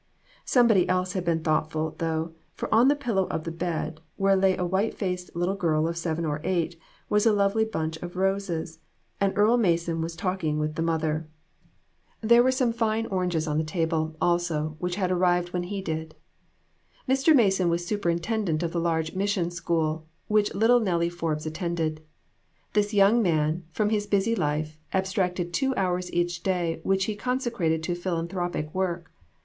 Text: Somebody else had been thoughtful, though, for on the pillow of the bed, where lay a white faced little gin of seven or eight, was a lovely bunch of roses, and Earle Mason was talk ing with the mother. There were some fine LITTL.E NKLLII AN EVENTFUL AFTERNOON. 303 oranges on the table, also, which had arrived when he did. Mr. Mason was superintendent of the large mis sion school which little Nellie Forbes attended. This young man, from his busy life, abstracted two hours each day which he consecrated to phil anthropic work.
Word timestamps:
Somebody 0.45 0.89
else 0.89 1.13
had 1.13 1.23
been 1.23 1.43
thoughtful, 1.43 1.93
though, 1.99 2.33
for 2.55 2.73
on 2.73 2.87
the 2.87 2.95
pillow 2.95 3.27
of 3.27 3.43
the 3.43 3.51
bed, 3.51 4.01
where 4.15 4.35
lay 4.35 4.57
a 4.57 4.65
white 4.65 4.95
faced 4.95 5.35
little 5.35 5.55
gin 5.55 5.85
of 5.87 5.95
seven 5.95 6.25
or 6.25 6.41
eight, 6.43 6.75
was 7.07 7.27
a 7.27 7.31
lovely 7.31 7.65
bunch 7.65 7.97
of 7.97 8.15
roses, 8.15 8.79
and 9.19 9.31
Earle 9.37 9.57
Mason 9.59 10.01
was 10.01 10.15
talk 10.15 10.43
ing 10.43 10.57
with 10.57 10.73
the 10.73 10.81
mother. 10.81 11.27
There 12.19 12.41
were 12.41 12.49
some 12.51 12.73
fine 12.73 13.03
LITTL.E 13.03 13.09
NKLLII 13.09 13.11
AN 13.11 13.13
EVENTFUL 13.13 13.13
AFTERNOON. 13.13 13.13
303 13.13 13.15
oranges 13.17 13.47
on 13.47 13.57
the 13.59 13.63
table, 13.63 14.17
also, 14.19 14.75
which 14.79 14.95
had 14.95 15.11
arrived 15.11 15.53
when 15.53 15.63
he 15.69 15.81
did. 15.83 16.15
Mr. 17.07 17.35
Mason 17.35 17.69
was 17.69 17.85
superintendent 17.85 18.63
of 18.63 18.71
the 18.71 18.79
large 18.79 19.13
mis 19.13 19.29
sion 19.29 19.51
school 19.51 20.07
which 20.27 20.55
little 20.55 20.79
Nellie 20.79 21.09
Forbes 21.11 21.45
attended. 21.45 22.01
This 22.73 22.91
young 22.91 23.21
man, 23.21 23.65
from 23.69 23.91
his 23.91 24.07
busy 24.07 24.33
life, 24.35 24.79
abstracted 24.93 25.53
two 25.53 25.75
hours 25.75 26.11
each 26.11 26.41
day 26.41 26.79
which 26.81 27.05
he 27.05 27.15
consecrated 27.15 27.83
to 27.83 27.93
phil 27.93 28.17
anthropic 28.17 28.73
work. 28.73 29.11